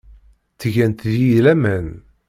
[0.53, 1.87] Ttgent deg-i laman.